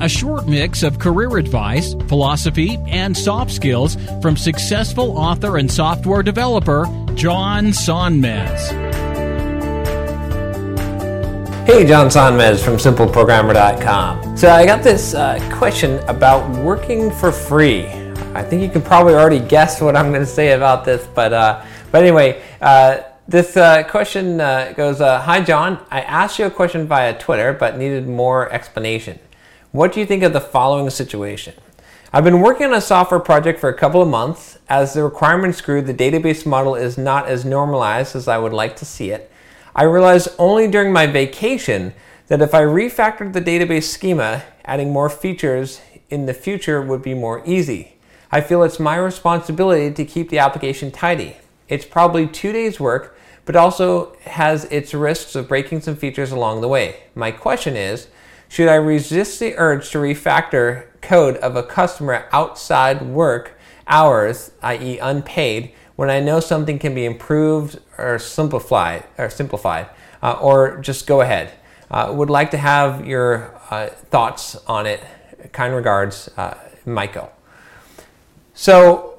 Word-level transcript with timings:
a 0.00 0.08
short 0.08 0.46
mix 0.46 0.82
of 0.82 0.98
career 0.98 1.36
advice, 1.36 1.94
philosophy, 2.08 2.78
and 2.86 3.16
soft 3.16 3.50
skills 3.50 3.96
from 4.20 4.36
successful 4.36 5.16
author 5.16 5.56
and 5.58 5.70
software 5.70 6.22
developer 6.22 6.84
John 7.14 7.66
Sonmez. 7.66 8.94
Hey, 11.66 11.86
John 11.86 12.08
Sonmez 12.08 12.62
from 12.62 12.76
SimpleProgrammer.com. 12.76 14.36
So 14.36 14.50
I 14.50 14.66
got 14.66 14.82
this 14.82 15.14
uh, 15.14 15.38
question 15.56 15.98
about 16.08 16.48
working 16.62 17.10
for 17.10 17.32
free. 17.32 17.86
I 18.34 18.42
think 18.42 18.62
you 18.62 18.68
can 18.68 18.82
probably 18.82 19.14
already 19.14 19.40
guess 19.40 19.80
what 19.80 19.96
I'm 19.96 20.10
going 20.10 20.20
to 20.20 20.26
say 20.26 20.52
about 20.52 20.84
this, 20.84 21.06
but 21.14 21.32
uh, 21.32 21.64
but 21.90 22.02
anyway, 22.02 22.42
uh, 22.60 22.98
this 23.28 23.56
uh, 23.56 23.84
question 23.84 24.40
uh, 24.40 24.74
goes: 24.76 25.00
uh, 25.00 25.20
Hi, 25.22 25.40
John. 25.40 25.78
I 25.90 26.02
asked 26.02 26.38
you 26.38 26.46
a 26.46 26.50
question 26.50 26.86
via 26.86 27.16
Twitter, 27.18 27.52
but 27.52 27.78
needed 27.78 28.08
more 28.08 28.52
explanation. 28.52 29.18
What 29.74 29.92
do 29.92 29.98
you 29.98 30.06
think 30.06 30.22
of 30.22 30.32
the 30.32 30.40
following 30.40 30.88
situation? 30.88 31.52
I've 32.12 32.22
been 32.22 32.40
working 32.40 32.66
on 32.66 32.74
a 32.74 32.80
software 32.80 33.18
project 33.18 33.58
for 33.58 33.68
a 33.68 33.76
couple 33.76 34.00
of 34.00 34.06
months. 34.06 34.56
As 34.68 34.94
the 34.94 35.02
requirements 35.02 35.60
grew, 35.60 35.82
the 35.82 35.92
database 35.92 36.46
model 36.46 36.76
is 36.76 36.96
not 36.96 37.26
as 37.26 37.44
normalized 37.44 38.14
as 38.14 38.28
I 38.28 38.38
would 38.38 38.52
like 38.52 38.76
to 38.76 38.84
see 38.84 39.10
it. 39.10 39.32
I 39.74 39.82
realized 39.82 40.28
only 40.38 40.68
during 40.68 40.92
my 40.92 41.08
vacation 41.08 41.92
that 42.28 42.40
if 42.40 42.54
I 42.54 42.60
refactored 42.60 43.32
the 43.32 43.40
database 43.40 43.88
schema, 43.88 44.44
adding 44.64 44.92
more 44.92 45.08
features 45.08 45.80
in 46.08 46.26
the 46.26 46.34
future 46.34 46.80
would 46.80 47.02
be 47.02 47.14
more 47.14 47.42
easy. 47.44 47.96
I 48.30 48.42
feel 48.42 48.62
it's 48.62 48.78
my 48.78 48.94
responsibility 48.94 49.92
to 49.92 50.04
keep 50.04 50.28
the 50.28 50.38
application 50.38 50.92
tidy. 50.92 51.38
It's 51.68 51.84
probably 51.84 52.28
two 52.28 52.52
days' 52.52 52.78
work, 52.78 53.18
but 53.44 53.56
also 53.56 54.14
has 54.20 54.66
its 54.66 54.94
risks 54.94 55.34
of 55.34 55.48
breaking 55.48 55.80
some 55.80 55.96
features 55.96 56.30
along 56.30 56.60
the 56.60 56.68
way. 56.68 57.00
My 57.16 57.32
question 57.32 57.74
is 57.74 58.06
should 58.54 58.68
I 58.68 58.76
resist 58.76 59.40
the 59.40 59.56
urge 59.56 59.90
to 59.90 59.98
refactor 59.98 60.86
code 61.00 61.38
of 61.38 61.56
a 61.56 61.62
customer 61.64 62.28
outside 62.30 63.02
work 63.02 63.58
hours, 63.88 64.52
i.e., 64.62 64.96
unpaid, 65.00 65.72
when 65.96 66.08
I 66.08 66.20
know 66.20 66.38
something 66.38 66.78
can 66.78 66.94
be 66.94 67.04
improved 67.04 67.80
or 67.98 68.16
simplified, 68.20 69.02
or 69.18 69.28
simplified, 69.28 69.88
uh, 70.22 70.38
or 70.40 70.76
just 70.76 71.04
go 71.04 71.20
ahead? 71.20 71.50
Uh, 71.90 72.12
would 72.14 72.30
like 72.30 72.52
to 72.52 72.56
have 72.56 73.04
your 73.04 73.60
uh, 73.72 73.88
thoughts 73.88 74.54
on 74.68 74.86
it. 74.86 75.02
Kind 75.50 75.74
regards, 75.74 76.30
uh, 76.36 76.56
Michael. 76.86 77.32
So, 78.54 79.18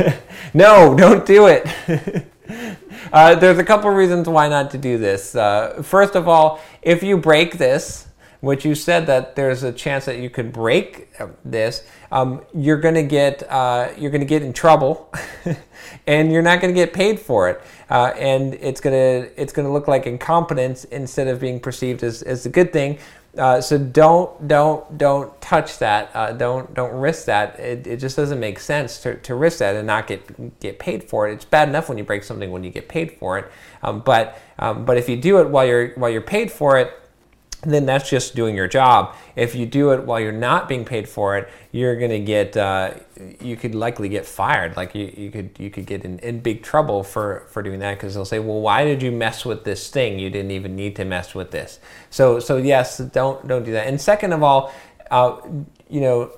no, 0.54 0.94
don't 0.96 1.26
do 1.26 1.48
it. 1.48 1.66
uh, 3.12 3.34
there's 3.34 3.58
a 3.58 3.64
couple 3.64 3.90
reasons 3.90 4.28
why 4.28 4.46
not 4.46 4.70
to 4.70 4.78
do 4.78 4.96
this. 4.96 5.34
Uh, 5.34 5.82
first 5.82 6.14
of 6.14 6.28
all, 6.28 6.60
if 6.82 7.02
you 7.02 7.16
break 7.16 7.58
this, 7.58 8.05
which 8.40 8.64
you 8.64 8.74
said 8.74 9.06
that 9.06 9.36
there's 9.36 9.62
a 9.62 9.72
chance 9.72 10.04
that 10.04 10.18
you 10.18 10.30
could 10.30 10.52
break 10.52 11.08
this, 11.44 11.84
um, 12.12 12.42
you're 12.54 12.80
going 12.80 12.94
to 12.94 13.02
get 13.02 13.42
uh, 13.50 13.88
you're 13.96 14.10
going 14.10 14.20
to 14.20 14.26
get 14.26 14.42
in 14.42 14.52
trouble, 14.52 15.12
and 16.06 16.32
you're 16.32 16.42
not 16.42 16.60
going 16.60 16.72
to 16.72 16.78
get 16.78 16.92
paid 16.92 17.18
for 17.18 17.48
it, 17.48 17.60
uh, 17.90 18.12
and 18.16 18.54
it's 18.54 18.80
going 18.80 18.94
to 18.94 19.40
it's 19.40 19.52
going 19.52 19.66
to 19.66 19.72
look 19.72 19.88
like 19.88 20.06
incompetence 20.06 20.84
instead 20.84 21.28
of 21.28 21.40
being 21.40 21.60
perceived 21.60 22.02
as, 22.02 22.22
as 22.22 22.46
a 22.46 22.48
good 22.48 22.72
thing. 22.72 22.98
Uh, 23.36 23.60
so 23.60 23.76
don't 23.76 24.48
don't 24.48 24.96
don't 24.96 25.38
touch 25.42 25.78
that. 25.78 26.10
Uh, 26.14 26.32
don't 26.32 26.72
don't 26.72 26.92
risk 26.92 27.26
that. 27.26 27.58
It, 27.60 27.86
it 27.86 27.96
just 27.98 28.16
doesn't 28.16 28.40
make 28.40 28.58
sense 28.58 28.98
to, 29.02 29.16
to 29.16 29.34
risk 29.34 29.58
that 29.58 29.76
and 29.76 29.86
not 29.86 30.06
get 30.06 30.58
get 30.60 30.78
paid 30.78 31.04
for 31.04 31.28
it. 31.28 31.34
It's 31.34 31.44
bad 31.44 31.68
enough 31.68 31.88
when 31.88 31.98
you 31.98 32.04
break 32.04 32.24
something 32.24 32.50
when 32.50 32.64
you 32.64 32.70
get 32.70 32.88
paid 32.88 33.12
for 33.12 33.38
it, 33.38 33.50
um, 33.82 34.00
but 34.00 34.40
um, 34.58 34.86
but 34.86 34.96
if 34.96 35.08
you 35.08 35.16
do 35.16 35.38
it 35.40 35.50
while 35.50 35.66
you're 35.66 35.88
while 35.96 36.10
you're 36.10 36.22
paid 36.22 36.50
for 36.50 36.78
it, 36.78 36.98
then 37.72 37.86
that's 37.86 38.08
just 38.08 38.34
doing 38.34 38.54
your 38.54 38.68
job. 38.68 39.14
If 39.34 39.54
you 39.54 39.66
do 39.66 39.90
it 39.92 40.04
while 40.04 40.20
you're 40.20 40.32
not 40.32 40.68
being 40.68 40.84
paid 40.84 41.08
for 41.08 41.36
it, 41.36 41.48
you're 41.72 41.96
gonna 41.96 42.18
get 42.18 42.56
uh, 42.56 42.94
you 43.40 43.56
could 43.56 43.74
likely 43.74 44.08
get 44.08 44.26
fired. 44.26 44.76
Like 44.76 44.94
you, 44.94 45.12
you 45.16 45.30
could 45.30 45.50
you 45.58 45.70
could 45.70 45.86
get 45.86 46.04
in, 46.04 46.18
in 46.20 46.40
big 46.40 46.62
trouble 46.62 47.02
for 47.02 47.46
for 47.48 47.62
doing 47.62 47.80
that 47.80 47.94
because 47.94 48.14
they'll 48.14 48.24
say, 48.24 48.38
well, 48.38 48.60
why 48.60 48.84
did 48.84 49.02
you 49.02 49.12
mess 49.12 49.44
with 49.44 49.64
this 49.64 49.90
thing? 49.90 50.18
You 50.18 50.30
didn't 50.30 50.50
even 50.50 50.76
need 50.76 50.96
to 50.96 51.04
mess 51.04 51.34
with 51.34 51.50
this. 51.50 51.80
So 52.10 52.38
so 52.40 52.56
yes, 52.56 52.98
don't 52.98 53.46
don't 53.46 53.64
do 53.64 53.72
that. 53.72 53.86
And 53.86 54.00
second 54.00 54.32
of 54.32 54.42
all, 54.42 54.72
uh, 55.10 55.40
you 55.88 56.00
know. 56.00 56.32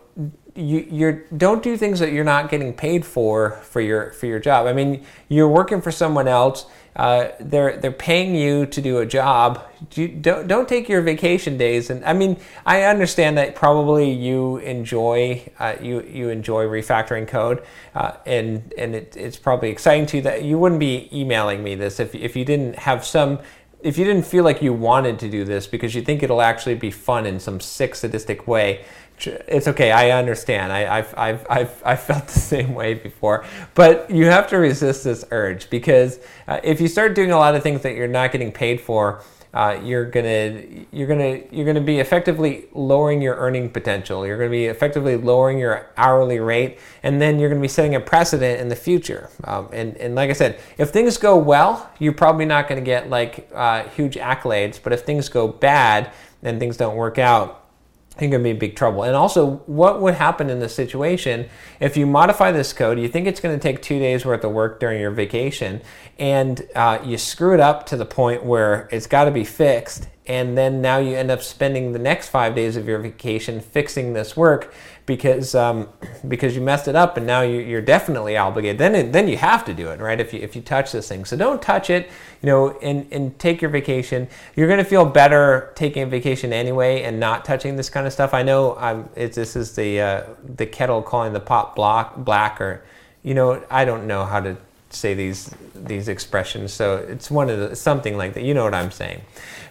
You 0.58 0.86
you're, 0.91 1.24
don't 1.36 1.62
do 1.62 1.76
things 1.76 2.00
that 2.00 2.12
you're 2.12 2.24
not 2.24 2.50
getting 2.50 2.72
paid 2.72 3.06
for 3.06 3.52
for 3.62 3.80
your 3.80 4.12
for 4.12 4.26
your 4.26 4.38
job. 4.38 4.66
I 4.66 4.72
mean, 4.72 5.04
you're 5.28 5.48
working 5.48 5.80
for 5.80 5.92
someone 5.92 6.28
else 6.28 6.66
uh, 6.98 7.30
they're 7.38 7.76
they're 7.76 7.92
paying 7.92 8.34
you 8.34 8.66
to 8.66 8.82
do 8.82 8.98
a 8.98 9.06
job. 9.06 9.64
You 9.94 10.08
don't 10.08 10.48
don't 10.48 10.68
take 10.68 10.88
your 10.88 11.00
vacation 11.00 11.56
days. 11.56 11.91
And 11.91 12.04
I 12.04 12.12
mean, 12.12 12.36
I 12.66 12.82
understand 12.82 13.38
that 13.38 13.54
probably 13.54 14.10
you 14.10 14.56
enjoy 14.58 15.48
uh, 15.60 15.76
you 15.80 16.02
you 16.02 16.28
enjoy 16.28 16.64
refactoring 16.64 17.28
code, 17.28 17.62
uh, 17.94 18.14
and 18.26 18.74
and 18.76 18.97
it, 18.97 19.16
it's 19.16 19.36
probably 19.36 19.70
exciting 19.70 20.06
to 20.06 20.16
you 20.16 20.22
that 20.24 20.42
you 20.42 20.58
wouldn't 20.58 20.80
be 20.80 21.08
emailing 21.12 21.62
me 21.62 21.76
this 21.76 22.00
if 22.00 22.16
if 22.16 22.34
you 22.34 22.44
didn't 22.44 22.76
have 22.80 23.04
some. 23.04 23.38
If 23.80 23.97
you 23.97 24.04
didn't 24.04 24.26
feel 24.26 24.42
like 24.42 24.60
you 24.60 24.72
wanted 24.72 25.20
to 25.20 25.28
do 25.28 25.44
this 25.44 25.68
because 25.68 25.94
you 25.94 26.02
think 26.02 26.24
it'll 26.24 26.42
actually 26.42 26.74
be 26.74 26.91
fun 26.91 27.26
in 27.26 27.38
some 27.38 27.60
sick 27.60 27.94
sadistic 27.94 28.48
way, 28.48 28.84
it's 29.26 29.68
okay. 29.68 29.90
I 29.90 30.10
understand. 30.10 30.72
I, 30.72 30.96
have 30.96 31.14
I've, 31.16 31.46
I've, 31.50 31.82
I've 31.84 32.00
felt 32.08 32.26
the 32.26 32.38
same 32.38 32.74
way 32.74 32.94
before. 32.94 33.44
But 33.74 34.10
you 34.10 34.26
have 34.26 34.48
to 34.48 34.58
resist 34.58 35.04
this 35.04 35.24
urge 35.30 35.70
because 35.70 36.20
uh, 36.46 36.60
if 36.62 36.80
you 36.80 36.88
start 36.88 37.14
doing 37.14 37.32
a 37.32 37.36
lot 37.36 37.54
of 37.54 37.62
things 37.62 37.82
that 37.82 37.94
you're 37.94 38.08
not 38.08 38.32
getting 38.32 38.52
paid 38.52 38.80
for, 38.80 39.22
uh, 39.54 39.80
you're 39.82 40.04
gonna 40.04 40.62
you're 40.92 41.06
gonna 41.06 41.40
you're 41.50 41.64
gonna 41.64 41.80
be 41.80 42.00
effectively 42.00 42.66
lowering 42.72 43.22
your 43.22 43.34
earning 43.36 43.70
potential. 43.70 44.26
You're 44.26 44.36
gonna 44.36 44.50
be 44.50 44.66
effectively 44.66 45.16
lowering 45.16 45.58
your 45.58 45.90
hourly 45.96 46.38
rate, 46.38 46.78
and 47.02 47.20
then 47.20 47.38
you're 47.38 47.48
gonna 47.48 47.60
be 47.60 47.68
setting 47.68 47.94
a 47.94 48.00
precedent 48.00 48.60
in 48.60 48.68
the 48.68 48.76
future. 48.76 49.30
Um, 49.44 49.68
and 49.72 49.96
and 49.96 50.14
like 50.14 50.28
I 50.28 50.34
said, 50.34 50.60
if 50.76 50.90
things 50.90 51.16
go 51.16 51.36
well, 51.36 51.90
you're 51.98 52.12
probably 52.12 52.44
not 52.44 52.68
gonna 52.68 52.82
get 52.82 53.08
like 53.08 53.50
uh, 53.54 53.84
huge 53.84 54.16
accolades. 54.16 54.78
But 54.82 54.92
if 54.92 55.00
things 55.00 55.30
go 55.30 55.48
bad 55.48 56.12
and 56.42 56.60
things 56.60 56.76
don't 56.76 56.96
work 56.96 57.18
out, 57.18 57.67
you're 58.20 58.30
going 58.30 58.42
to 58.42 58.44
be 58.44 58.50
in 58.50 58.58
big 58.58 58.76
trouble. 58.76 59.04
And 59.04 59.14
also, 59.14 59.56
what 59.66 60.00
would 60.00 60.14
happen 60.14 60.50
in 60.50 60.58
this 60.58 60.74
situation 60.74 61.48
if 61.80 61.96
you 61.96 62.06
modify 62.06 62.52
this 62.52 62.72
code? 62.72 62.98
You 62.98 63.08
think 63.08 63.26
it's 63.26 63.40
going 63.40 63.58
to 63.58 63.62
take 63.62 63.82
two 63.82 63.98
days 63.98 64.24
worth 64.24 64.44
of 64.44 64.52
work 64.52 64.80
during 64.80 65.00
your 65.00 65.10
vacation, 65.10 65.80
and 66.18 66.66
uh, 66.74 66.98
you 67.04 67.16
screw 67.18 67.54
it 67.54 67.60
up 67.60 67.86
to 67.86 67.96
the 67.96 68.06
point 68.06 68.44
where 68.44 68.88
it's 68.90 69.06
got 69.06 69.24
to 69.24 69.30
be 69.30 69.44
fixed, 69.44 70.08
and 70.28 70.59
then 70.59 70.83
now 70.83 70.99
you 70.99 71.16
end 71.16 71.31
up 71.31 71.43
spending 71.43 71.93
the 71.93 71.99
next 71.99 72.28
five 72.28 72.55
days 72.55 72.77
of 72.77 72.87
your 72.87 72.99
vacation 72.99 73.61
fixing 73.61 74.12
this 74.12 74.37
work 74.37 74.72
because 75.06 75.55
um, 75.55 75.89
because 76.28 76.55
you 76.55 76.61
messed 76.61 76.87
it 76.87 76.94
up 76.94 77.16
and 77.16 77.27
now 77.27 77.41
you, 77.41 77.77
are 77.77 77.81
definitely 77.81 78.37
obligated. 78.37 78.78
Then 78.78 78.94
it, 78.94 79.12
then 79.12 79.27
you 79.27 79.39
have 79.39 79.65
to 79.65 79.75
do 79.75 79.89
it, 79.89 79.99
right? 80.00 80.21
If 80.21 80.33
you 80.33 80.41
if 80.41 80.55
you 80.55 80.62
touch 80.62 80.93
this 80.93 81.09
thing, 81.09 81.25
so 81.25 81.37
don't 81.37 81.61
touch 81.61 81.91
it, 81.91 82.11
you 82.43 82.47
know, 82.47 82.78
and 82.81 83.11
and 83.11 83.37
take 83.39 83.62
your 83.62 83.71
vacation. 83.71 84.28
You're 84.55 84.69
gonna 84.69 84.84
feel 84.84 85.06
better 85.06 85.72
taking 85.75 86.03
a 86.03 86.06
vacation 86.06 86.53
anyway 86.53 87.03
and 87.03 87.19
not 87.19 87.45
touching 87.45 87.77
this 87.77 87.89
kind 87.89 88.06
of 88.06 88.12
stuff. 88.12 88.34
I 88.34 88.43
know 88.43 88.77
I'm, 88.77 89.09
it's, 89.16 89.37
this 89.37 89.56
is 89.56 89.75
the 89.75 90.00
uh, 90.00 90.22
the 90.57 90.66
kettle 90.66 91.03
calling 91.03 91.33
the 91.33 91.41
pot 91.41 91.74
black 91.74 92.15
black 92.16 92.60
or, 92.60 92.84
you 93.22 93.33
know, 93.34 93.65
I 93.71 93.86
don't 93.86 94.07
know 94.07 94.27
how 94.27 94.41
to 94.41 94.59
say 94.90 95.14
these 95.14 95.54
these 95.74 96.08
expressions. 96.08 96.72
So 96.72 96.96
it's 96.96 97.30
one 97.30 97.50
of 97.50 97.58
the 97.58 97.76
something 97.76 98.16
like 98.16 98.34
that. 98.34 98.44
You 98.44 98.54
know 98.54 98.64
what 98.64 98.74
I'm 98.74 98.90
saying. 98.90 99.20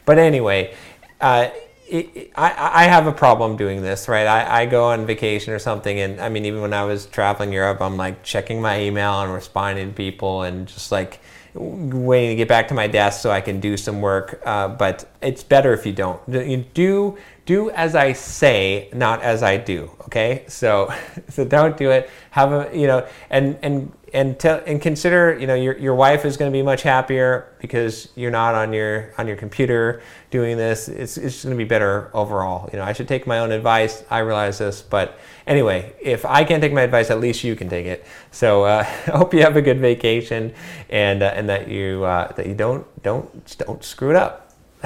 But 0.06 0.20
anyway, 0.20 0.74
uh, 1.20 1.50
it, 1.88 2.32
I, 2.36 2.84
I 2.84 2.84
have 2.86 3.08
a 3.08 3.12
problem 3.12 3.58
doing 3.58 3.82
this, 3.82 4.08
right? 4.08 4.28
I, 4.28 4.62
I 4.62 4.66
go 4.66 4.86
on 4.86 5.06
vacation 5.06 5.54
or 5.54 5.60
something, 5.60 6.00
and 6.00 6.20
I 6.20 6.30
mean, 6.30 6.46
even 6.46 6.62
when 6.62 6.74
I 6.74 6.84
was 6.84 7.06
traveling 7.06 7.54
Europe, 7.54 7.82
I'm 7.82 7.98
like 7.98 8.24
checking 8.24 8.62
my 8.62 8.82
email 8.82 9.22
and 9.22 9.34
responding 9.34 9.90
to 9.90 9.94
people 9.94 10.44
and 10.44 10.68
just 10.68 10.92
like 10.92 11.20
waiting 11.54 12.30
to 12.30 12.36
get 12.36 12.48
back 12.48 12.68
to 12.68 12.74
my 12.74 12.88
desk 12.88 13.22
so 13.22 13.32
I 13.32 13.42
can 13.42 13.60
do 13.60 13.78
some 13.78 14.02
work. 14.02 14.42
Uh, 14.46 14.68
but 14.68 15.10
it's 15.22 15.44
better 15.44 15.74
if 15.74 15.86
you 15.86 15.94
don't. 15.94 16.22
You 16.28 16.66
do 16.74 17.18
do 17.46 17.70
as 17.72 17.96
I 17.96 18.14
say, 18.14 18.90
not 18.94 19.22
as 19.22 19.42
I 19.42 19.58
do. 19.58 19.92
Okay, 20.04 20.44
so 20.48 20.94
so 21.30 21.46
don't 21.46 21.78
do 21.78 21.92
it. 21.92 22.10
Have 22.32 22.52
a 22.52 22.70
you 22.78 22.88
know, 22.88 23.08
and 23.30 23.58
and 23.62 23.92
and 24.14 24.44
and 24.46 24.82
consider 24.82 25.38
you 25.38 25.48
know 25.48 25.56
your, 25.56 25.78
your 25.78 25.96
wife 25.96 26.24
is 26.24 26.38
going 26.38 26.52
to 26.52 26.58
be 26.58 26.62
much 26.62 26.82
happier 26.82 27.54
because 27.60 28.10
you're 28.16 28.32
not 28.32 28.56
on 28.56 28.72
your 28.72 29.14
on 29.18 29.28
your 29.28 29.36
computer 29.36 30.02
doing 30.32 30.58
this. 30.58 30.88
It's, 30.88 31.18
it's 31.18 31.44
going 31.44 31.56
to 31.56 31.58
be 31.58 31.68
better 31.68 32.10
overall. 32.14 32.70
You 32.72 32.80
know 32.80 32.86
i 32.86 32.94
should 32.94 33.08
take 33.08 33.28
my 33.28 33.40
own 33.40 33.52
advice. 33.52 34.04
I 34.10 34.20
realize 34.20 34.60
this 34.60 34.82
but 34.82 35.20
anyway 35.46 35.94
if 36.02 36.26
i 36.26 36.44
can't 36.44 36.62
take 36.62 36.74
my 36.74 36.82
advice 36.82 37.10
at 37.10 37.20
least 37.20 37.44
you 37.44 37.56
can 37.56 37.70
take 37.70 37.86
it. 37.86 38.06
So 38.32 38.64
uh, 38.64 38.86
i 39.08 39.12
hope 39.18 39.34
you 39.34 39.42
have 39.42 39.58
a 39.58 39.62
good 39.62 39.80
vacation 39.80 40.54
and 40.90 41.22
uh, 41.22 41.32
and 41.36 41.50
that 41.50 41.68
you 41.68 42.04
uh, 42.06 42.32
that 42.34 42.48
you 42.48 42.56
don't 42.56 42.86
don't 43.04 43.58
don't 43.58 43.84
screw 43.84 44.12
it 44.12 44.16
up. 44.16 44.54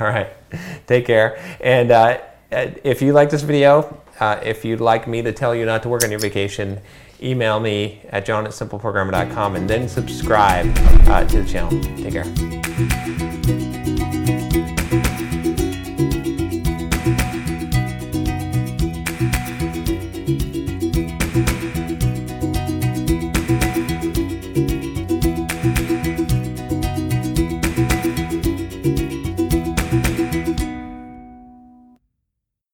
All 0.00 0.06
right. 0.06 0.30
Take 0.86 1.06
care. 1.06 1.38
And 1.60 1.90
uh, 1.90 2.18
if 2.50 3.00
you 3.00 3.12
like 3.12 3.30
this 3.30 3.42
video 3.42 4.02
uh, 4.20 4.40
if 4.42 4.64
you'd 4.64 4.80
like 4.80 5.06
me 5.06 5.22
to 5.22 5.32
tell 5.32 5.54
you 5.54 5.64
not 5.64 5.82
to 5.82 5.88
work 5.88 6.04
on 6.04 6.10
your 6.10 6.20
vacation 6.20 6.80
email 7.22 7.60
me 7.60 8.00
at 8.10 8.24
john 8.24 8.46
at 8.46 8.52
simpleprogrammer.com 8.52 9.56
and 9.56 9.68
then 9.68 9.88
subscribe 9.88 10.66
uh, 11.08 11.24
to 11.24 11.42
the 11.42 11.48
channel. 11.48 11.70
Take 11.96 12.12
care. 12.12 12.24